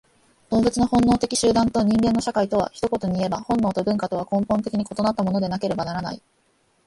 [0.49, 6.23] 動物の本能的集団と人間の社会とは、一言にいえば本能と文化とは根本的に異なったものでなければならない。